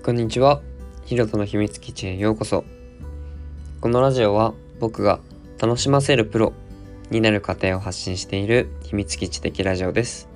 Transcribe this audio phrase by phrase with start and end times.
[0.00, 0.62] こんにちは。
[1.04, 2.64] ヒロトの秘密基地へようこそ。
[3.80, 5.18] このラジオは僕が
[5.60, 6.54] 楽しませるプロ
[7.10, 10.28] になる過程を発信している秘密基地的ラジオです。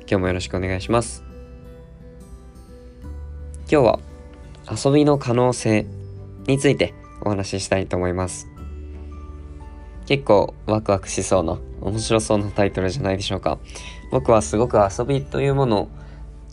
[0.00, 1.22] 今日もよろしくお願いします。
[3.70, 4.00] 今日は
[4.70, 5.86] 遊びの可能性
[6.46, 8.48] についてお話ししたいと思います。
[10.04, 13.60] 結構ワクワクしそうな面白そうなタイトルじゃないでしょうか。
[14.10, 15.88] 僕はすごく遊びというもの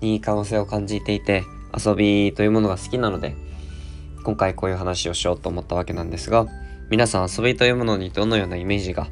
[0.02, 1.44] に可能性を感じていて
[1.78, 3.36] 遊びというものが好きなので
[4.24, 6.48] 今回こういう話をしようと思ったわけなんですが
[6.90, 9.08] 皆さん遊びというものにどのようなイメージが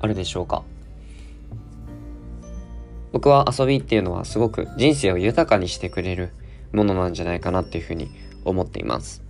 [0.00, 0.62] あるでしょうか？
[3.12, 6.30] 僕は遊びっていうのはすごく人生を豊かにしてくれる
[6.72, 8.10] ものなんじゃないかなっていうふうに
[8.44, 9.22] 思っています。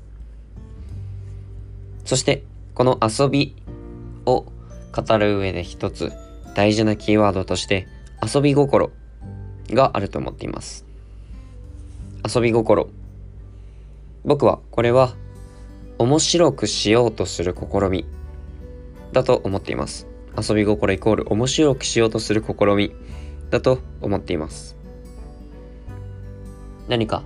[2.05, 2.43] そして
[2.75, 3.55] この遊び
[4.27, 4.47] を
[4.93, 6.13] 語る上で一つ
[6.57, 7.87] 大事なキーワードとして
[8.23, 8.91] 遊び心
[9.71, 10.88] があると思っています。
[12.25, 12.89] 遊び心。
[14.25, 15.15] 僕はこれは
[15.99, 18.07] 面白くしようとする試み。
[19.13, 20.07] だと思っています。
[20.37, 22.95] 遊び心イコール面白くしようとする試み。
[23.51, 24.77] だと思っています。
[26.89, 27.23] 何か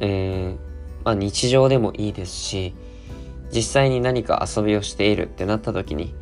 [0.00, 2.74] えー、まあ日常でもいいですし
[3.52, 6.14] 実際に何か遊びをしているってなった時に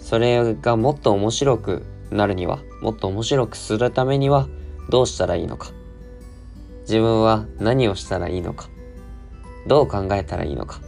[0.00, 4.48] それがもっと面白くなるにはもっと面白くするためには
[4.88, 5.77] どうしたらいいのか。
[6.88, 8.70] 自分は何をしたらいいのか。
[9.66, 10.80] どう考えたらいいのか。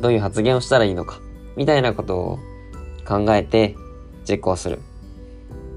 [0.00, 1.20] どういう発言をしたらいいのか。
[1.56, 2.38] みたいなことを
[3.06, 3.76] 考えて
[4.28, 4.80] 実行する。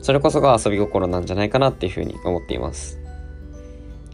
[0.01, 2.99] それこそが遊び心なんじゃないかなっていうふうに思っています。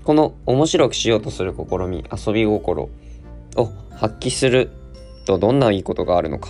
[0.04, 2.90] この面白くしようとする試み遊び心
[3.56, 4.70] を発揮する
[5.26, 6.50] とどんないいことがあるのか。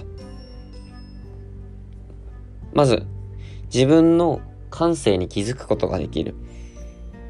[2.74, 3.06] まず
[3.72, 6.34] 自分の感性に気づくことができる。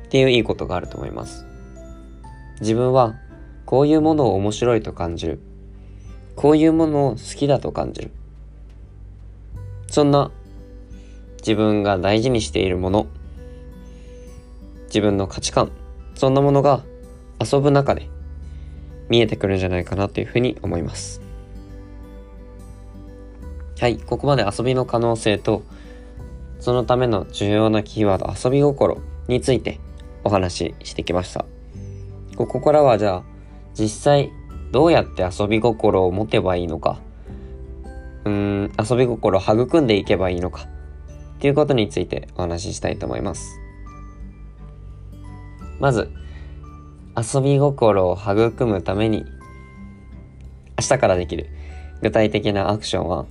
[0.05, 1.45] っていういいことがあると思います。
[2.61, 3.15] 自分は
[3.65, 5.39] こういうものを面白いと感じる。
[6.35, 8.11] こういうものを好きだと感じる。
[9.87, 10.31] そんな
[11.39, 13.07] 自分が大事にしているもの。
[14.87, 15.71] 自分の価値観。
[16.15, 16.83] そんなものが
[17.39, 18.09] 遊ぶ中で
[19.09, 21.21] 見えてくるんじゃないかなというふうに思います。
[23.79, 25.63] はいここまで遊びの可能性と
[26.59, 29.79] そのための重要なキーワード遊び心について
[30.25, 31.45] お話ししてきました。
[32.35, 33.23] ここからはじゃあ
[33.73, 34.31] 実際
[34.71, 36.99] どうやって遊び心を持てばいいのか。
[38.25, 40.67] うーん遊び心を育んでいけばいいのか。
[41.35, 43.59] っていうことについてお話ししたいと思います。
[45.79, 46.11] まず
[47.15, 49.25] 遊び心を育むために
[50.79, 51.49] 明日からできる
[52.01, 53.25] 具体的なアクションは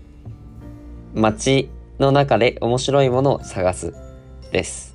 [1.15, 3.94] 街の中で面白いものを探す
[4.53, 4.94] です。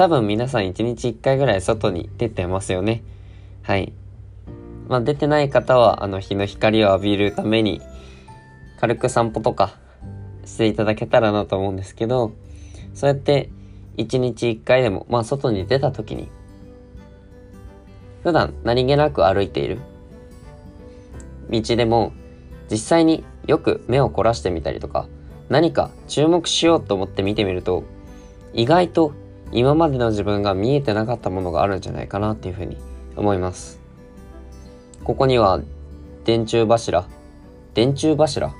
[0.00, 3.02] 多分皆さん一日一回ぐらい外に出てますよね。
[3.60, 3.92] はい。
[4.88, 7.82] まあ出てない方はあの日の光を浴びるために
[8.80, 9.74] 軽く散歩とか
[10.46, 12.32] していただけたらなと思うんですけど
[12.94, 13.50] そうやって
[13.98, 16.30] 一日一回でもまあ外に出た時に
[18.22, 19.80] 普段何気なく歩いている
[21.50, 22.14] 道でも
[22.70, 25.08] 実際によく目を凝らしてみたりとか
[25.50, 27.84] 何か注目しようと思って見てみると
[28.54, 29.19] 意外と
[29.52, 32.76] 今までの自分が見えてなかったものがあるんじゃないかなっていうふうに
[33.16, 33.80] 思います。
[35.04, 35.60] ここには
[36.24, 37.06] 電柱柱。
[37.74, 38.54] 電柱柱。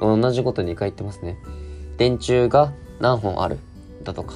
[0.00, 1.36] 同じこと2回言ってますね。
[1.98, 3.58] 電柱が何本ある？
[4.02, 4.34] だとか。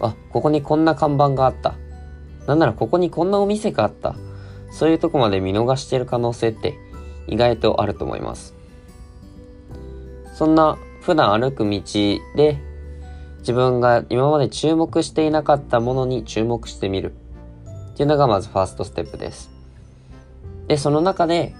[0.00, 1.74] あここにこんな看板があった。
[2.46, 4.14] なんならここにこんなお店があった。
[4.70, 6.78] そういうとこまで見逃してる可能性って
[7.26, 8.54] 意外とあると思います。
[10.34, 11.80] そんな普段歩く道
[12.36, 12.60] で
[13.38, 17.12] 自分が今まで注目していなかったものに注目してみる。
[17.92, 19.50] っていうのがまずファーストステップです。
[20.66, 21.54] でその中で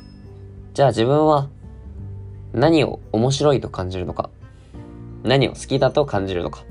[0.75, 1.49] じゃあ自分は
[2.53, 4.31] 何を面白いと感じるのか？
[5.25, 6.65] 何を好きだと感じるのか？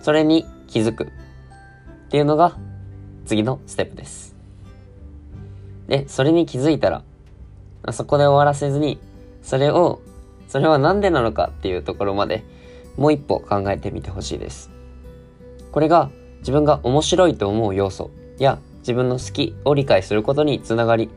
[0.00, 1.04] それに気づく。
[1.04, 1.08] っ
[2.10, 2.56] ていうのが
[3.26, 4.34] 次のステップです。
[5.88, 7.02] でそれに気づいたら
[7.92, 8.98] そこで終わらせずに
[9.42, 10.00] それを
[10.48, 12.44] それは何でなのかっていうところまで
[12.96, 14.70] もう一歩考えてみてほしいです。
[15.72, 21.10] これが自分が面白いと思う要素や自分の好きを理解することにつながり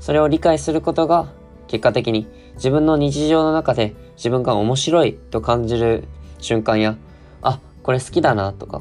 [0.00, 1.30] それを理解することが
[1.68, 6.04] 結果的に自分の日常の中で自分が面白いと感じる
[6.38, 6.96] 瞬間や
[7.42, 8.80] あこれ好きだなとか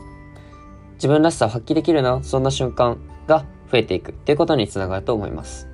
[0.96, 2.98] 自分らしさを発揮できるなそんな瞬間
[3.28, 5.68] が増えていくっていうことにつながると思います。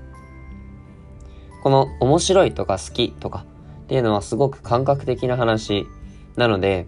[1.61, 3.45] この面白いとか好きとか
[3.83, 5.87] っていうのはすごく感覚的な話。
[6.35, 6.87] なので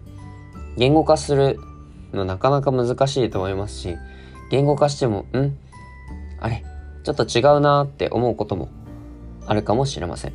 [0.78, 1.58] 言語化する
[2.14, 3.98] のなかなか難しいと思いますし、
[4.50, 5.58] 言語化しても、ん？
[6.40, 6.64] あれ？
[7.04, 8.70] ちょっと違うなって思うことも
[9.46, 10.34] あるかもしれません。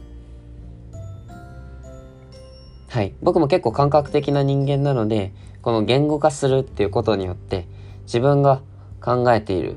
[2.89, 3.15] はい。
[3.23, 7.67] 僕も結構感覚的な人間なので、この言語化するっていうことによって、
[8.05, 8.63] 自分が
[9.03, 9.77] 考えている、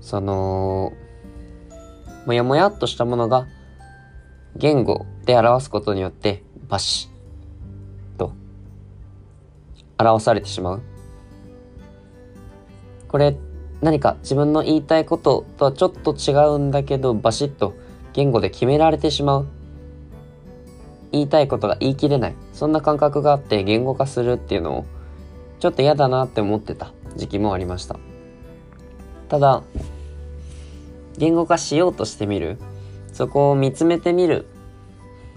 [0.00, 0.92] その、
[2.26, 3.46] もやもやっとしたものが、
[4.56, 7.13] 言語で表すことによって、バシッ
[9.98, 10.82] 表されてしまう？
[13.08, 13.36] これ、
[13.80, 17.74] 何か自分の言いたいこととはちょっと違うんだけど、バシッと
[18.12, 19.46] 言語で決められてしまう？
[21.12, 22.34] 言いたいことが言い切れない？
[22.52, 24.84] そんな感覚があって言語化するっていうのを
[25.60, 27.96] ちょっと嫌だなって思ってた時期もありました。
[29.28, 29.62] ただ、
[31.16, 32.58] 言語化しようとしてみる？
[33.12, 34.46] そこを見つめてみる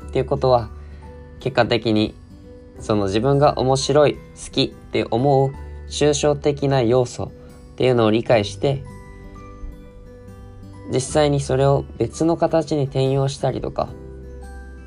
[0.07, 0.69] っていうことは
[1.39, 2.15] 結果的に
[2.79, 5.51] その自分が面白い、好きって思う
[5.89, 7.31] 抽象的な要素
[7.74, 8.83] っていうのを理解して
[10.91, 13.89] 実際にそれを別の形に転用したりとか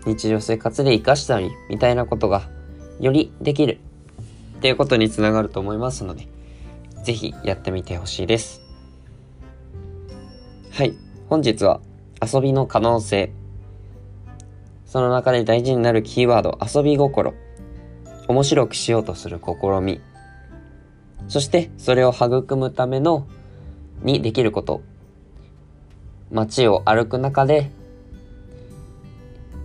[0.07, 2.49] 日常生活で活かしたりみたいなことが
[3.01, 3.79] よりできる
[4.59, 6.29] っていうことにつながると思いますので
[7.05, 8.61] ぜひやってみてほしいです。
[10.71, 10.95] はい。
[11.29, 11.81] 本日は
[12.23, 13.33] 遊びの可能性。
[14.85, 17.35] その中で大事になるキーワード遊び心。
[18.31, 20.01] 面白くしようとする試み
[21.29, 23.27] そしてそれを育むための
[24.03, 24.83] にできること
[26.31, 27.71] 街を歩く中で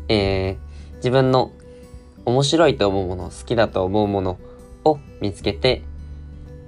[0.07, 1.51] えー、自分の
[2.25, 4.39] 面白いと思うもの、好きだと思うもの
[4.83, 5.83] を見つけて、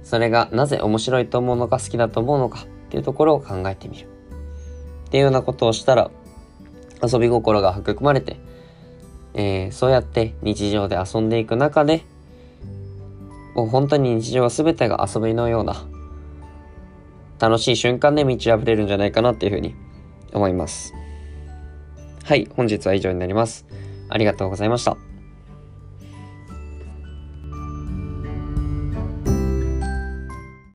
[0.02, 4.06] それがなぜ面白いと思うのか好きだと思うのかっていうところを考えてみる。
[5.06, 6.10] っていうようなことをしたら、
[7.02, 8.38] 遊び心が育まれて、
[9.38, 12.02] えー、そうやって日常で遊んでいく中で、
[13.54, 15.86] もう本当に日常は全てが遊びのような、
[17.38, 19.76] 楽しい瞬間で満ち溢れるんじゃないかなっていうふうに
[20.34, 20.92] 思います。
[22.24, 23.64] はい、本日は以上になります。
[24.08, 25.07] ありがとうございました。